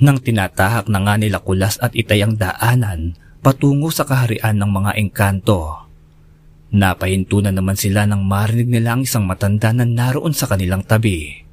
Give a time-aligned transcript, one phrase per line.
[0.00, 4.92] Nang tinatahak na nga nila kulas at itay ang daanan patungo sa kaharian ng mga
[4.96, 5.84] engkanto.
[6.72, 11.44] Napahinto na naman sila nang marinig nila ang isang matanda na naroon sa kanilang tabi.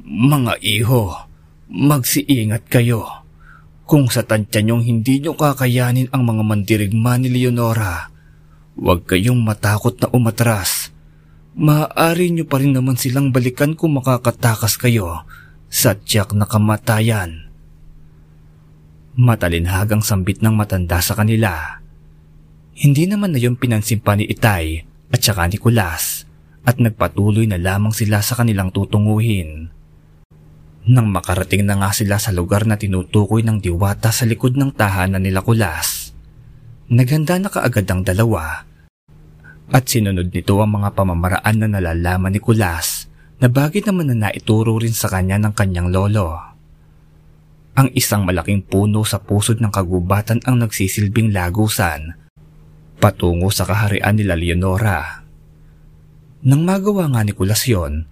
[0.00, 1.12] Mga iho,
[1.68, 3.04] magsiingat kayo.
[3.84, 8.08] Kung sa tansya niyong hindi niyo kakayanin ang mga mandirigma ni Leonora,
[8.78, 10.94] huwag kayong matakot na umatras.
[11.58, 15.26] Maaari niyo pa rin naman silang balikan kung makakatakas kayo
[15.70, 17.46] sa tiyak na kamatayan.
[19.14, 21.78] Matalinhagang sambit ng matanda sa kanila.
[22.74, 24.82] Hindi naman na yung pinansin pa ni Itay
[25.14, 26.26] at saka ni Kulas
[26.66, 29.70] at nagpatuloy na lamang sila sa kanilang tutunguhin.
[30.90, 35.22] Nang makarating na nga sila sa lugar na tinutukoy ng diwata sa likod ng tahanan
[35.22, 36.10] nila Kulas,
[36.90, 38.66] naghanda na kaagad ang dalawa
[39.70, 42.99] at sinunod nito ang mga pamamaraan na nalalaman ni Kulas
[43.40, 46.36] na bagay naman na naituro rin sa kanya ng kanyang lolo.
[47.74, 52.20] Ang isang malaking puno sa pusod ng kagubatan ang nagsisilbing lagusan
[53.00, 55.24] patungo sa kaharian nila Leonora.
[56.44, 58.04] Nang magawa nga ni Kulas yon,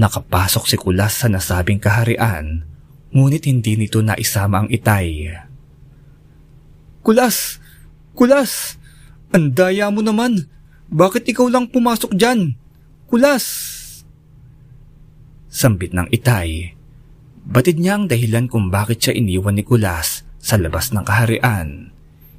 [0.00, 2.64] Nakapasok si Kulas sa nasabing kaharian,
[3.12, 5.34] ngunit hindi nito naisama ang itay.
[7.04, 7.60] Kulas!
[8.16, 8.80] Kulas!
[9.34, 10.48] Ang daya mo naman!
[10.88, 12.56] Bakit ikaw lang pumasok dyan?
[13.10, 13.44] Kulas!
[15.50, 16.78] Sambit ng itay.
[17.42, 21.90] Batid niya ang dahilan kung bakit siya iniwan ni Kulas sa labas ng kaharian.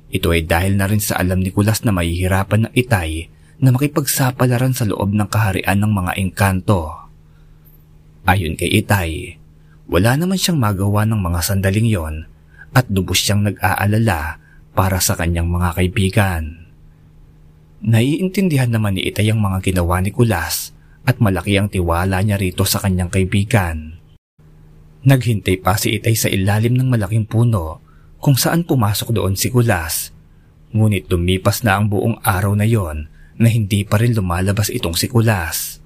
[0.08, 3.28] Ito ay dahil na rin sa alam ni Kulas na mahihirapan ng itay
[3.60, 7.12] na makipagsapalaran sa loob ng kaharian ng mga engkanto.
[8.24, 9.38] Ayon kay Itay,
[9.92, 12.16] wala naman siyang magawa ng mga sandaling yon
[12.72, 14.40] at lubos siyang nag-aalala
[14.72, 16.44] para sa kanyang mga kaibigan.
[17.84, 20.72] Naiintindihan naman ni Itay ang mga ginawa ni Kulas
[21.06, 23.98] at malaki ang tiwala niya rito sa kanyang kaibigan.
[25.02, 27.82] Naghintay pa si Itay sa ilalim ng malaking puno
[28.22, 30.14] kung saan pumasok doon si Kulas.
[30.72, 33.10] Ngunit lumipas na ang buong araw na yon
[33.42, 35.82] na hindi pa rin lumalabas itong si Kulas.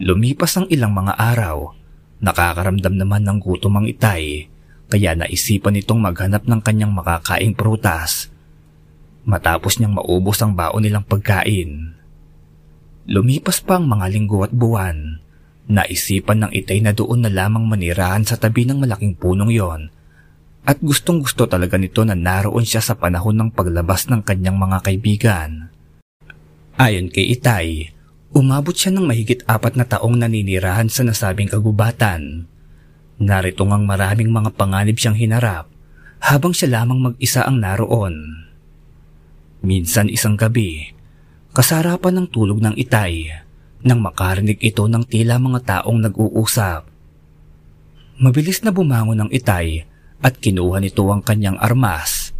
[0.00, 1.76] Lumipas ang ilang mga araw,
[2.24, 4.48] nakakaramdam naman ng gutom ang itay,
[4.88, 8.32] kaya naisipan nitong maghanap ng kanyang makakaing prutas.
[9.28, 11.99] Matapos niyang maubos ang baon nilang pagkain.
[13.10, 15.18] Lumipas pa ang mga linggo at buwan.
[15.66, 19.90] Naisipan ng itay na doon na lamang manirahan sa tabi ng malaking punong yon
[20.62, 24.78] at gustong gusto talaga nito na naroon siya sa panahon ng paglabas ng kanyang mga
[24.86, 25.50] kaibigan.
[26.78, 27.90] Ayon kay Itay,
[28.30, 32.46] Umabot siya ng mahigit apat na taong naninirahan sa nasabing kagubatan.
[33.18, 35.66] Narito ngang maraming mga panganib siyang hinarap
[36.22, 38.46] habang siya lamang mag-isa ang naroon.
[39.66, 40.94] Minsan isang gabi,
[41.50, 43.30] kasarapan ng tulog ng itay
[43.82, 46.86] nang makarinig ito ng tila mga taong nag-uusap.
[48.20, 49.82] Mabilis na bumangon ng itay
[50.20, 52.36] at kinuha nito ang kanyang armas.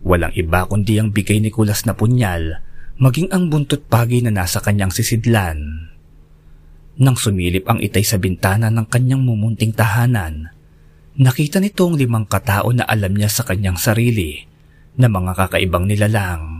[0.00, 2.64] Walang iba kundi ang bigay ni Kulas na punyal
[2.98, 5.86] maging ang buntot pagi na nasa kanyang sisidlan.
[6.98, 10.50] Nang sumilip ang itay sa bintana ng kanyang mumunting tahanan,
[11.14, 14.42] nakita nito ang limang katao na alam niya sa kanyang sarili
[14.98, 16.57] na mga kakaibang nilalang.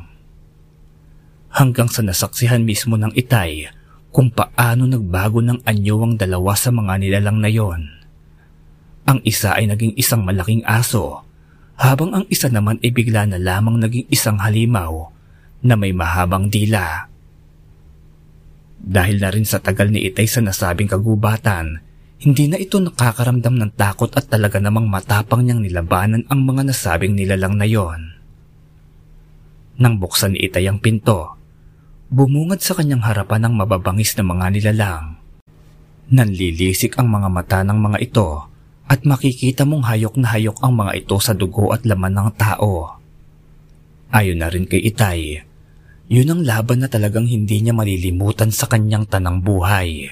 [1.48, 3.72] Hanggang sa nasaksihan mismo ng itay
[4.12, 7.82] kung paano nagbago ng anyo ang dalawa sa mga nilalang na yon.
[9.08, 11.24] Ang isa ay naging isang malaking aso,
[11.78, 15.08] habang ang isa naman ay bigla na lamang naging isang halimaw
[15.64, 17.08] na may mahabang dila.
[18.78, 21.82] Dahil na rin sa tagal ni Itay sa nasabing kagubatan,
[22.18, 27.14] hindi na ito nakakaramdam ng takot at talaga namang matapang niyang nilabanan ang mga nasabing
[27.14, 28.18] nilalang na yon.
[29.78, 31.37] Nang buksan ni Itay ang pinto,
[32.08, 35.20] bumungad sa kanyang harapan ang mababangis na mga nilalang.
[36.08, 38.48] Nanlilisik ang mga mata ng mga ito
[38.88, 42.96] at makikita mong hayok na hayok ang mga ito sa dugo at laman ng tao.
[44.08, 45.44] Ayon na rin kay Itay,
[46.08, 50.08] yun ang laban na talagang hindi niya malilimutan sa kanyang tanang buhay.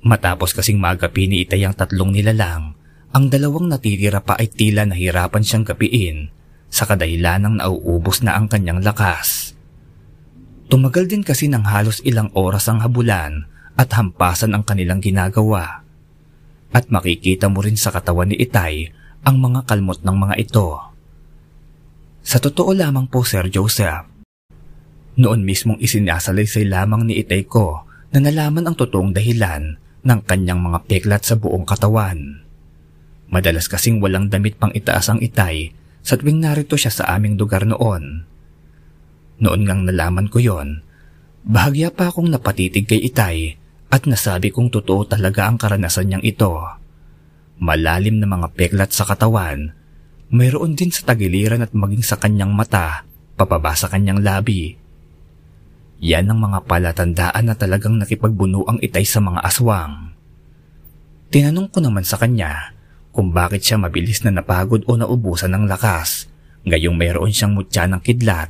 [0.00, 2.72] Matapos kasing magapi ni Itay ang tatlong nilalang,
[3.12, 6.32] ang dalawang natitira pa ay tila nahirapan siyang gapiin
[6.72, 9.52] sa kadahilan ng nauubos na ang kanyang lakas.
[10.70, 13.42] Tumagal din kasi ng halos ilang oras ang habulan
[13.74, 15.82] at hampasan ang kanilang ginagawa.
[16.70, 18.94] At makikita mo rin sa katawan ni Itay
[19.26, 20.78] ang mga kalmot ng mga ito.
[22.22, 24.06] Sa totoo lamang po Sir Joseph,
[25.18, 27.82] noon mismong isinasalaysay lamang ni Itay ko
[28.14, 29.74] na nalaman ang totoong dahilan
[30.06, 32.46] ng kanyang mga peklat sa buong katawan.
[33.26, 35.74] Madalas kasing walang damit pang itaas ang Itay
[36.06, 38.22] sa tuwing narito siya sa aming lugar noon.
[39.40, 40.84] Noon ngang nalaman ko yon,
[41.48, 43.56] bahagya pa akong napatitig kay Itay
[43.88, 46.52] at nasabi kong totoo talaga ang karanasan niyang ito.
[47.60, 49.76] malalim na mga peklat sa katawan,
[50.32, 53.04] mayroon din sa tagiliran at maging sa kanyang mata,
[53.36, 54.80] papaba sa kanyang labi.
[56.00, 60.16] Yan ang mga palatandaan na talagang nakipagbuno ang itay sa mga aswang.
[61.28, 62.72] Tinanong ko naman sa kanya
[63.12, 66.32] kung bakit siya mabilis na napagod o naubusan ng lakas,
[66.64, 68.48] gayong mayroon siyang mutya ng kidlat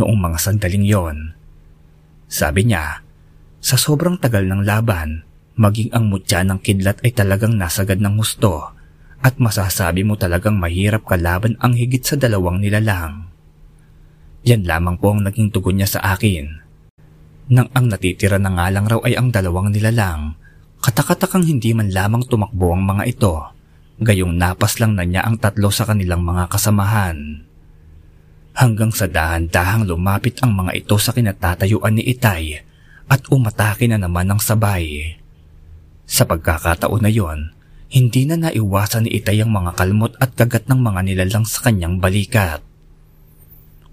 [0.00, 1.36] noong mga sandaling yon.
[2.26, 3.04] Sabi niya,
[3.60, 5.28] sa sobrang tagal ng laban,
[5.60, 8.72] maging ang mutya ng kidlat ay talagang nasagad ng husto
[9.20, 13.28] at masasabi mo talagang mahirap kalaban ang higit sa dalawang nilalang.
[14.48, 16.48] Yan lamang po ang naging tugon niya sa akin.
[17.52, 20.40] Nang ang natitira na nga lang raw ay ang dalawang nilalang,
[20.80, 23.36] katakatakang hindi man lamang tumakbo ang mga ito,
[24.00, 27.49] gayong napas lang na niya ang tatlo sa kanilang mga kasamahan.
[28.56, 32.60] Hanggang sa dahan-dahang lumapit ang mga ito sa kinatatayuan ni Itay
[33.10, 35.16] at umatake na naman ng sabay.
[36.06, 37.54] Sa pagkakataon na yon,
[37.90, 41.98] hindi na naiwasan ni Itay ang mga kalmot at kagat ng mga nilalang sa kanyang
[42.02, 42.62] balikat.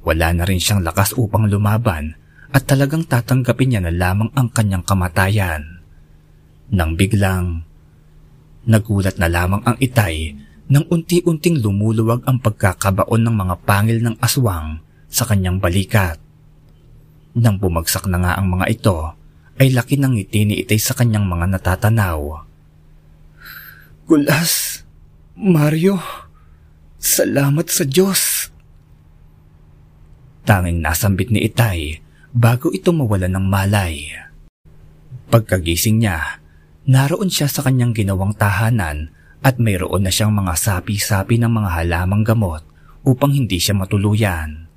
[0.06, 2.18] Wala na rin siyang lakas upang lumaban
[2.54, 5.84] at talagang tatanggapin niya na lamang ang kanyang kamatayan.
[6.72, 7.68] Nang biglang,
[8.68, 14.84] nagulat na lamang ang itay nang unti-unting lumuluwag ang pagkakabaon ng mga pangil ng aswang
[15.08, 16.20] sa kanyang balikat.
[17.40, 19.16] Nang bumagsak na nga ang mga ito,
[19.58, 22.44] ay laki ng ngiti ni itay sa kanyang mga natatanaw.
[24.08, 24.84] Gulas,
[25.40, 26.00] Mario,
[27.00, 28.52] salamat sa Diyos.
[30.48, 32.00] Tanging nasambit ni itay
[32.32, 34.08] bago ito mawala ng malay.
[35.28, 36.40] Pagkagising niya,
[36.88, 39.12] naroon siya sa kanyang ginawang tahanan
[39.42, 42.64] at mayroon na siyang mga sapi-sapi ng mga halamang gamot
[43.06, 44.68] upang hindi siya matuluyan.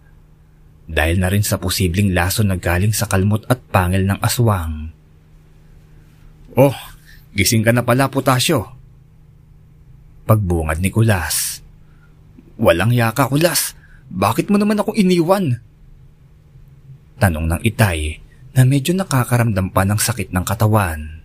[0.90, 4.90] Dahil na rin sa posibleng laso na galing sa kalmot at pangil ng aswang.
[6.58, 6.74] Oh,
[7.30, 8.74] gising ka na pala, Putasyo.
[10.26, 11.62] Pagbungad ni Kulas.
[12.58, 13.78] Walang yaka, Kulas.
[14.10, 15.62] Bakit mo naman ako iniwan?
[17.22, 18.18] Tanong ng itay
[18.58, 21.22] na medyo nakakaramdam pa ng sakit ng katawan.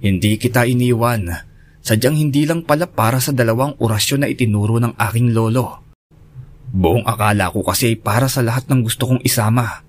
[0.00, 1.51] Hindi kita iniwan.
[1.82, 5.82] Sadyang hindi lang pala para sa dalawang orasyon na itinuro ng aking lolo.
[6.70, 9.82] Buong akala ko kasi para sa lahat ng gusto kong isama.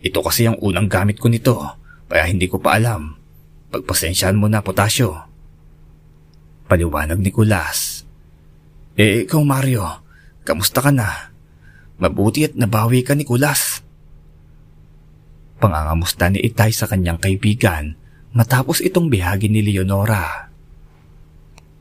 [0.00, 1.58] Ito kasi ang unang gamit ko nito,
[2.06, 3.18] kaya hindi ko pa alam.
[3.74, 5.26] Pagpasensyahan mo na, Potasyo.
[6.70, 8.06] Paliwanag ni Kulas.
[8.94, 9.82] Eh, ikaw Mario,
[10.46, 11.34] kamusta ka na?
[11.98, 13.82] Mabuti at nabawi ka ni Kulas.
[15.58, 17.98] Pangangamusta ni Itay sa kanyang kaibigan
[18.30, 20.45] matapos itong bihagi ni Leonora.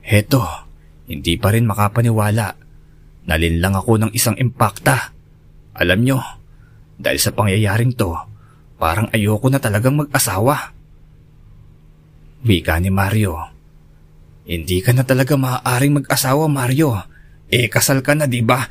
[0.05, 0.45] Heto,
[1.09, 2.53] hindi pa rin makapaniwala.
[3.25, 5.09] Nalinlang ako ng isang impakta.
[5.73, 6.21] Alam nyo,
[7.01, 8.13] dahil sa pangyayaring to,
[8.77, 10.77] parang ayoko na talagang mag-asawa.
[12.45, 13.49] Wika ni Mario.
[14.45, 16.93] Hindi ka na talaga maaaring mag-asawa, Mario.
[17.49, 18.61] Eh, kasal ka na, di ba?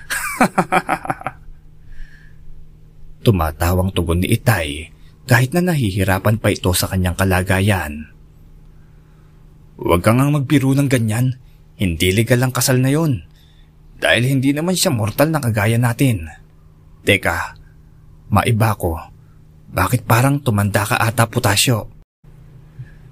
[3.27, 4.95] Tumatawang tugon ni Itay
[5.25, 8.14] kahit na nahihirapan pa ito sa kanyang kalagayan.
[9.75, 11.39] Huwag kang ang magbiro ng ganyan.
[11.75, 13.27] Hindi legal ang kasal na yon.
[13.99, 16.31] Dahil hindi naman siya mortal na kagaya natin.
[17.03, 17.59] Teka,
[18.31, 18.95] maiba ko.
[19.75, 21.91] Bakit parang tumanda ka ata putasyo?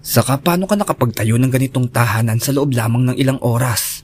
[0.03, 4.03] Saka paano ka nakapagtayo ng ganitong tahanan sa loob lamang ng ilang oras?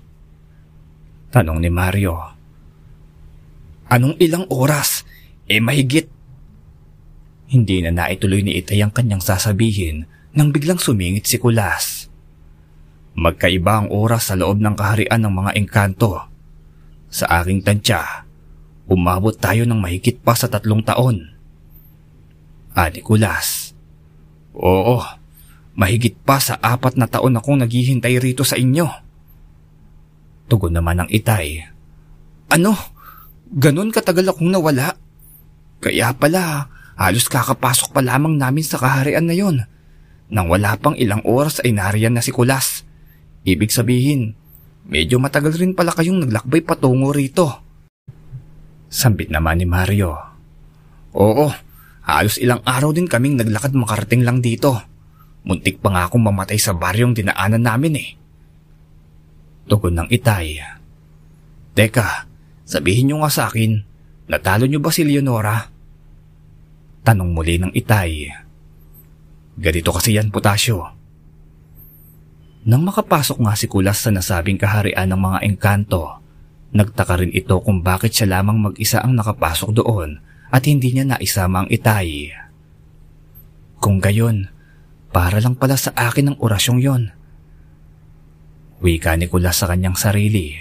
[1.35, 2.15] Tanong ni Mario.
[3.91, 5.03] Anong ilang oras?
[5.51, 6.07] Eh mahigit.
[7.49, 10.05] Hindi na naituloy ni Itay ang kanyang sasabihin
[10.37, 11.98] nang biglang sumingit si Kulas.
[13.19, 16.31] Magkaiba ang oras sa loob ng kaharian ng mga engkanto.
[17.11, 18.23] Sa aking tansya,
[18.87, 21.27] umabot tayo ng mahigit pa sa tatlong taon.
[22.79, 23.75] Ani Kulas.
[24.55, 25.03] Oo,
[25.75, 28.87] mahigit pa sa apat na taon akong naghihintay rito sa inyo.
[30.47, 31.67] Tugon naman ng itay.
[32.55, 32.79] Ano?
[33.51, 34.95] Ganon katagal akong nawala?
[35.83, 39.67] Kaya pala, halos kakapasok pa lamang namin sa kaharian na yon.
[40.31, 42.88] Nang wala pang ilang oras ay nariyan na si Kulas.
[43.49, 44.37] Ibig sabihin,
[44.85, 47.49] medyo matagal rin pala kayong naglakbay patungo rito.
[48.93, 50.13] Sambit naman ni Mario.
[51.17, 51.49] Oo,
[52.05, 54.77] halos ilang araw din kaming naglakad makarating lang dito.
[55.49, 58.11] Muntik pa nga akong mamatay sa baryong dinaanan namin eh.
[59.65, 60.61] Tugon ng itay.
[61.73, 62.29] Teka,
[62.69, 63.81] sabihin nyo nga sa akin,
[64.29, 65.73] natalo nyo ba si Leonora?
[67.01, 68.29] Tanong muli ng itay.
[69.57, 70.98] Ganito kasi yan, Potasyo.
[72.69, 76.21] Nang makapasok nga si Kulas sa nasabing kaharian ng mga engkanto,
[76.77, 80.21] nagtaka rin ito kung bakit siya lamang mag-isa ang nakapasok doon
[80.53, 82.29] at hindi niya naisama ang itay.
[83.81, 84.53] Kung gayon,
[85.09, 87.09] para lang pala sa akin ang orasyong yon.
[88.85, 90.53] Wika ni Kulas sa kanyang sarili.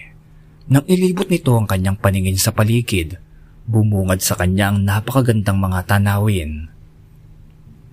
[0.71, 3.19] Nang ilibot nito ang kanyang paningin sa paligid,
[3.67, 6.71] bumungad sa kanya ang napakagandang mga tanawin.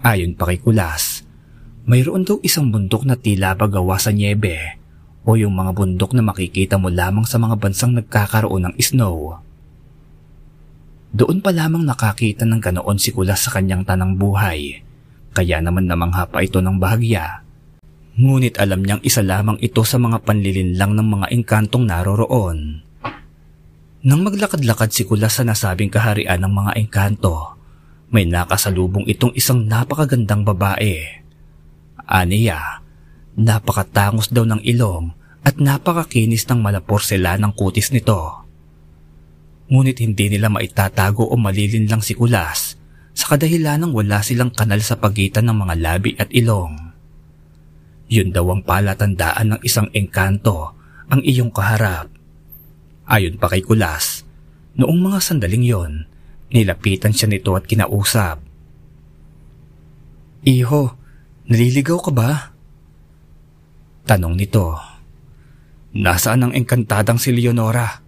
[0.07, 1.24] Ayon pa kay Kulas,
[1.85, 4.81] mayroon daw isang bundok na tila ba gawa sa niebe
[5.25, 9.41] o yung mga bundok na makikita mo lamang sa mga bansang nagkakaroon ng snow.
[11.15, 14.81] Doon pa lamang nakakita ng ganoon si Kulas sa kanyang tanang buhay,
[15.37, 17.45] kaya naman namangha pa ito ng bahagya.
[18.17, 22.81] Ngunit alam niyang isa lamang ito sa mga panlilinlang ng mga engkantong naroroon.
[24.05, 27.57] Nang maglakad-lakad si Kulas sa nasabing kaharian ng mga engkanto,
[28.13, 31.24] may nakasalubong itong isang napakagandang babae.
[32.05, 32.85] Aniya,
[33.35, 35.11] Napakatangos daw ng ilong
[35.43, 38.47] at napakakinis ng malaporsela ng kutis nito.
[39.67, 42.79] Ngunit hindi nila maitatago o malilin lang si Kulas
[43.11, 46.95] sa kadahilanang wala silang kanal sa pagitan ng mga labi at ilong.
[48.07, 50.79] Yun daw ang palatandaan ng isang engkanto
[51.11, 52.07] ang iyong kaharap.
[53.11, 54.23] Ayon pa kay Kulas,
[54.79, 55.93] noong mga sandaling yon,
[56.55, 58.39] nilapitan siya nito at kinausap.
[60.47, 61.04] Iho,
[61.49, 62.31] naliligaw ka ba?
[64.05, 64.77] Tanong nito.
[65.95, 68.03] Nasaan ang engkantadang si Leonora?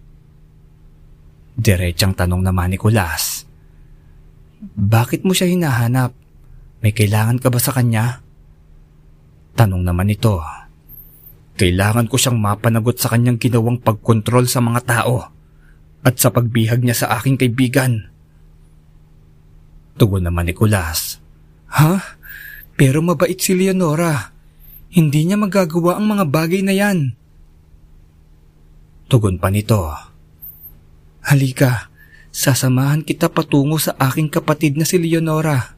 [1.57, 3.47] Diretsang tanong naman ni Kulas.
[4.77, 6.13] Bakit mo siya hinahanap?
[6.85, 8.21] May kailangan ka ba sa kanya?
[9.57, 10.37] Tanong naman ito.
[11.57, 15.33] Kailangan ko siyang mapanagot sa kanyang ginawang pagkontrol sa mga tao
[16.05, 18.13] at sa pagbihag niya sa aking kaibigan.
[19.97, 21.17] Tugon naman ni Kulas.
[21.73, 22.16] Ha?
[22.77, 24.37] Pero mabait si Leonora.
[24.93, 27.17] Hindi niya magagawa ang mga bagay na yan.
[29.09, 29.89] Tugon pa nito.
[31.25, 31.89] Halika,
[32.29, 35.73] sasamahan kita patungo sa aking kapatid na si Leonora.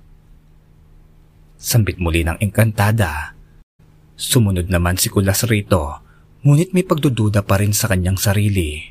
[1.56, 3.34] Sambit muli ng engkantada.
[4.20, 6.04] Sumunod naman si Kulas rito,
[6.44, 8.84] ngunit may pagdududa pa rin sa kanyang sarili.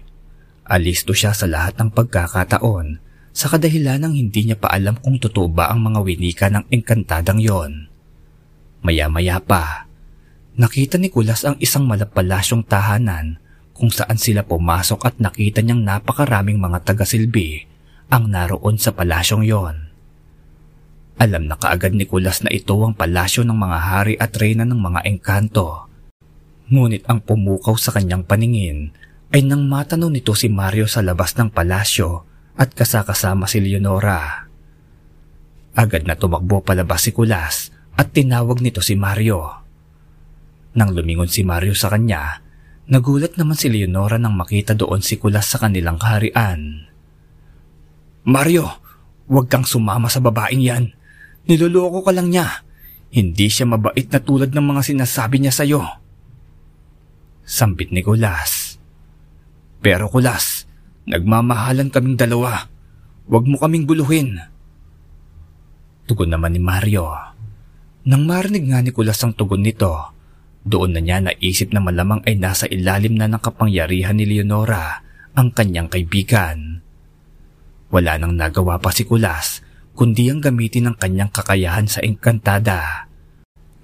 [0.64, 5.48] Alisto siya sa lahat ng pagkakataon sa kadahilan ng hindi niya pa alam kung totoo
[5.48, 7.87] ba ang mga winika ng engkantadang yon.
[8.82, 9.88] Maya-maya pa,
[10.58, 13.38] Nakita ni Kulas ang isang malapalasyong tahanan
[13.78, 17.62] kung saan sila pumasok at nakita niyang napakaraming mga taga-silbi
[18.10, 19.86] ang naroon sa palasyong yon.
[21.22, 24.82] Alam na kaagad ni Kulas na ito ang palasyo ng mga hari at reyna ng
[24.82, 25.86] mga engkanto.
[26.74, 28.90] Ngunit ang pumukaw sa kanyang paningin
[29.30, 32.26] ay nang matanaw nito si Mario sa labas ng palasyo
[32.58, 34.50] at kasakasama si Leonora.
[35.78, 39.42] Agad na tumakbo palabas si Kulas at tinawag nito si Mario.
[40.78, 42.38] Nang lumingon si Mario sa kanya,
[42.86, 46.86] nagulat naman si Leonora nang makita doon si Kulas sa kanilang kaharian.
[48.22, 48.70] Mario,
[49.26, 50.84] huwag kang sumama sa babaeng yan.
[51.50, 52.62] Niloloko ka lang niya.
[53.10, 55.82] Hindi siya mabait na tulad ng mga sinasabi niya sa'yo.
[57.42, 58.78] Sambit ni Kulas.
[59.82, 60.68] Pero Kulas,
[61.08, 62.68] nagmamahalan kaming dalawa.
[63.26, 64.38] Huwag mo kaming guluhin.
[66.04, 67.37] Tugon naman ni Mario.
[68.08, 69.92] Nang marinig nga ni Kulas ang tugon nito,
[70.64, 75.04] doon na niya naisip na malamang ay nasa ilalim na ng kapangyarihan ni Leonora
[75.36, 76.80] ang kanyang kaibigan.
[77.92, 79.60] Wala nang nagawa pa si Kulas
[79.92, 83.10] kundi ang gamitin ang kanyang kakayahan sa engkantada.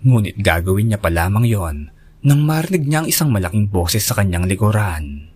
[0.00, 1.76] Ngunit gagawin niya pa lamang yon
[2.24, 5.28] nang marinig niya ang isang malaking boses sa kanyang likuran.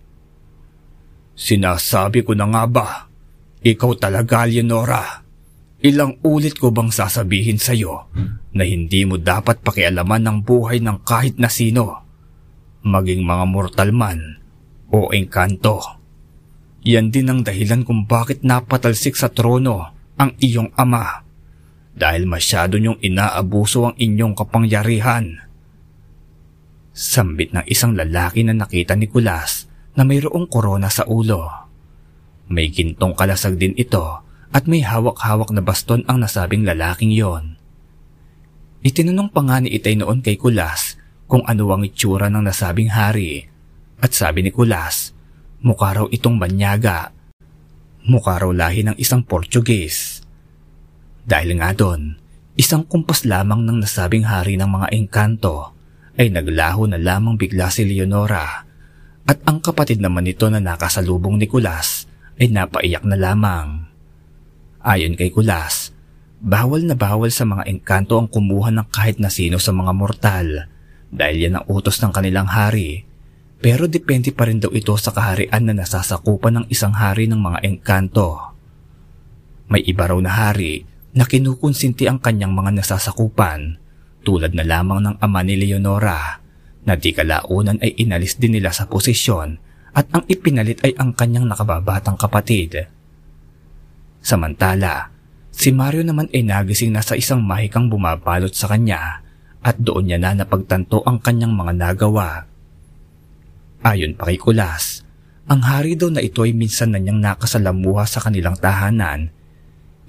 [1.37, 2.87] Sinasabi ko na nga ba,
[3.61, 5.28] ikaw talaga Leonora.
[5.79, 8.11] Ilang ulit ko bang sasabihin sa iyo
[8.51, 12.03] na hindi mo dapat pakialaman ng buhay ng kahit na sino,
[12.83, 14.43] maging mga mortal man
[14.91, 15.79] o engkanto.
[16.83, 21.23] Yan din ang dahilan kung bakit napatalsik sa trono ang iyong ama
[21.95, 25.47] dahil masyado niyong inaabuso ang inyong kapangyarihan.
[26.91, 31.47] Sambit ng isang lalaki na nakita ni Kulas na mayroong korona sa ulo.
[32.51, 37.59] May gintong kalasag din ito at may hawak-hawak na baston ang nasabing lalaking yon.
[38.79, 40.95] Itinanong pa nga ni Itay noon kay Kulas
[41.29, 43.45] kung ano ang itsura ng nasabing hari
[43.99, 45.11] at sabi ni Kulas,
[45.59, 47.11] mukha raw itong banyaga.
[48.07, 50.23] Mukha raw lahi ng isang Portuguese.
[51.27, 52.15] Dahil nga doon,
[52.55, 55.75] isang kumpas lamang ng nasabing hari ng mga engkanto
[56.15, 58.63] ay naglaho na lamang bigla si Leonora
[59.29, 62.07] at ang kapatid naman nito na nakasalubong ni Kulas
[62.39, 63.88] ay napaiyak na lamang.
[64.89, 65.93] Ayon kay Kulas,
[66.41, 70.65] bawal na bawal sa mga engkanto ang kumuha ng kahit na sino sa mga mortal
[71.13, 73.05] dahil yan ang utos ng kanilang hari.
[73.61, 77.69] Pero depende pa rin daw ito sa kaharian na nasasakupan ng isang hari ng mga
[77.69, 78.57] engkanto.
[79.69, 80.81] May iba raw na hari
[81.13, 83.77] na kinukonsinti ang kanyang mga nasasakupan
[84.25, 86.41] tulad na lamang ng ama ni Leonora
[86.89, 89.53] na di kalaunan ay inalis din nila sa posisyon
[89.93, 92.89] at ang ipinalit ay ang kanyang nakababatang kapatid.
[94.19, 95.11] Samantala,
[95.49, 99.23] si Mario naman ay nagising na sa isang mahikang bumabalot sa kanya
[99.59, 102.47] at doon niya na napagtanto ang kanyang mga nagawa.
[103.83, 105.07] Ayon pa kay Kulas,
[105.47, 109.31] ang hari daw na ito ay minsan na niyang nakasalamuha sa kanilang tahanan.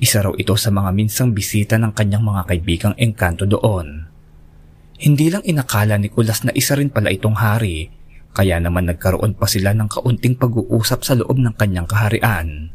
[0.01, 4.11] Isa raw ito sa mga minsang bisita ng kanyang mga kaibigang engkanto doon.
[5.01, 7.89] Hindi lang inakala ni Kulas na isa rin pala itong hari,
[8.37, 12.75] kaya naman nagkaroon pa sila ng kaunting pag-uusap sa loob ng kanyang kaharian.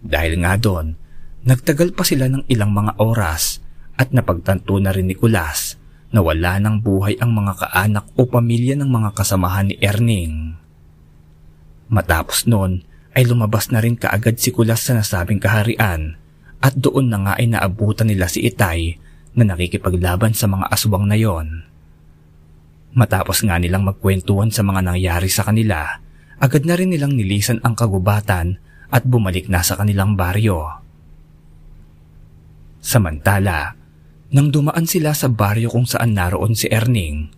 [0.00, 0.96] Dahil nga doon,
[1.44, 3.60] nagtagal pa sila ng ilang mga oras
[4.00, 5.76] at napagtanto na rin ni Kulas
[6.10, 10.56] na wala ng buhay ang mga kaanak o pamilya ng mga kasamahan ni Erning.
[11.92, 12.82] Matapos noon
[13.14, 16.16] ay lumabas na rin kaagad si Kulas sa nasabing kaharian
[16.60, 18.96] at doon na nga ay naabutan nila si Itay
[19.36, 21.66] na nakikipaglaban sa mga aswang na yon.
[22.90, 26.02] Matapos nga nilang magkwentuhan sa mga nangyari sa kanila,
[26.42, 28.58] agad na rin nilang nilisan ang kagubatan
[28.90, 30.82] at bumalik na sa kanilang baryo.
[32.82, 33.78] Samantala,
[34.30, 37.30] nang dumaan sila sa baryo kung saan naroon si Erning,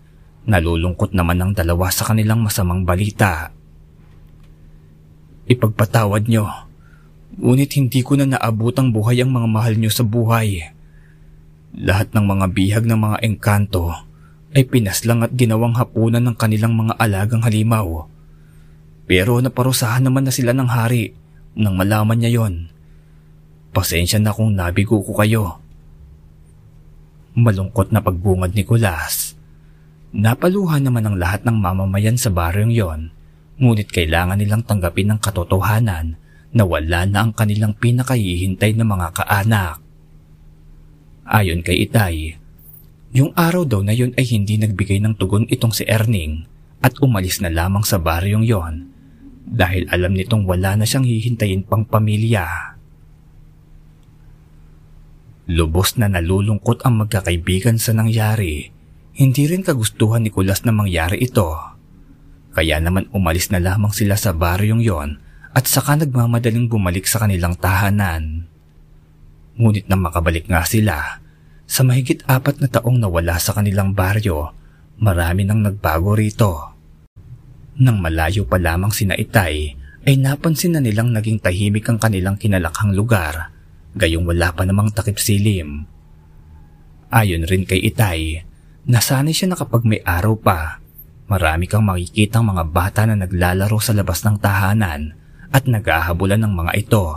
[0.49, 3.53] nalulungkot naman ang dalawa sa kanilang masamang balita.
[5.49, 6.47] Ipagpatawad nyo.
[7.33, 10.69] Ngunit hindi ko na naabot ang buhay ang mga mahal nyo sa buhay.
[11.81, 13.89] Lahat ng mga bihag ng mga engkanto
[14.53, 18.05] ay pinaslang at ginawang hapunan ng kanilang mga alagang halimaw.
[19.09, 21.17] Pero naparusahan naman na sila ng hari
[21.57, 22.69] nang malaman niya yon.
[23.73, 25.61] Pasensya na kung nabigo ko kayo.
[27.33, 29.33] Malungkot na pagbungad ni Kulas.
[30.13, 33.01] Napaluha naman ang lahat ng mamamayan sa baryong yon
[33.57, 36.21] Ngunit kailangan nilang tanggapin ang katotohanan
[36.53, 39.81] na wala na ang kanilang pinakahihintay na mga kaanak.
[41.25, 42.37] Ayon kay Itay,
[43.17, 46.45] yung araw daw na yun ay hindi nagbigay ng tugon itong si Erning
[46.85, 48.92] at umalis na lamang sa baryong yon
[49.43, 52.77] dahil alam nitong wala na siyang hihintayin pang pamilya.
[55.51, 58.71] Lubos na nalulungkot ang magkakaibigan sa nangyari.
[59.13, 61.73] Hindi rin kagustuhan ni Kulas na mangyari ito
[62.53, 65.17] kaya naman umalis na lamang sila sa baryong yon
[65.57, 68.49] at saka nagmamadaling bumalik sa kanilang tahanan.
[69.57, 71.21] Ngunit nang makabalik nga sila,
[71.65, 74.53] sa mahigit apat na taong nawala sa kanilang baryo,
[75.01, 76.72] marami nang nagbago rito.
[77.81, 82.93] Nang malayo pa lamang sina Itay, ay napansin na nilang naging tahimik ang kanilang kinalakhang
[82.93, 83.55] lugar,
[83.97, 85.89] gayong wala pa namang takip silim.
[87.09, 88.45] Ayon rin kay Itay,
[88.85, 90.83] nasanay siya na kapag may araw pa,
[91.33, 95.17] Marami kang makikitang mga bata na naglalaro sa labas ng tahanan
[95.49, 97.09] at naghahabulan ng mga ito.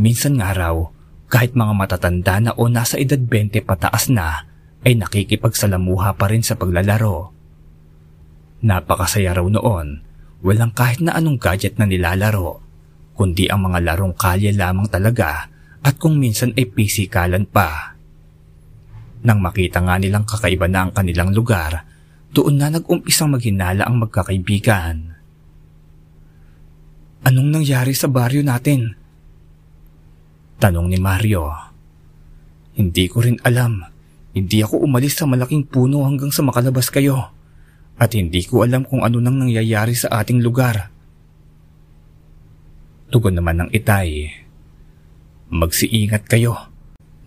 [0.00, 0.80] Minsan nga raw,
[1.28, 4.48] kahit mga matatanda na o nasa edad 20 pataas na,
[4.80, 7.31] ay nakikipagsalamuha pa rin sa paglalaro.
[8.62, 10.06] Napakasaya raw noon,
[10.46, 12.62] walang kahit na anong gadget na nilalaro,
[13.18, 15.50] kundi ang mga larong kalye lamang talaga
[15.82, 17.98] at kung minsan ay pisikalan pa.
[19.26, 21.86] Nang makita nga nilang kakaiba na ang kanilang lugar,
[22.30, 25.14] doon na nag-umpisang maghinala ang magkakaibigan.
[27.22, 28.94] Anong nangyari sa baryo natin?
[30.58, 31.50] Tanong ni Mario.
[32.78, 33.82] Hindi ko rin alam.
[34.32, 37.41] Hindi ako umalis sa malaking puno hanggang sa makalabas kayo.
[38.00, 40.88] At hindi ko alam kung ano nang nangyayari sa ating lugar.
[43.12, 44.32] Tugon naman ng itay.
[45.52, 46.56] Magsiingat kayo.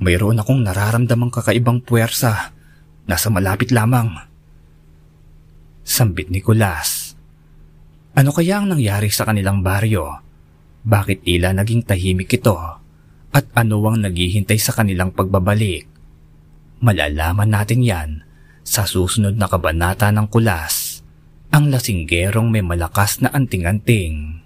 [0.01, 2.51] Mayroon akong nararamdamang kakaibang puwersa.
[3.06, 4.17] Nasa malapit lamang.
[5.86, 7.13] Sambit ni Kulas.
[8.17, 10.10] Ano kaya ang nangyari sa kanilang baryo?
[10.82, 12.58] Bakit ila naging tahimik ito?
[13.30, 15.86] At ano ang naghihintay sa kanilang pagbabalik?
[16.82, 18.10] Malalaman natin yan
[18.65, 21.06] sa susunod na kabanata ng Kulas,
[21.54, 24.44] ang lasinggerong may malakas na anting-anting.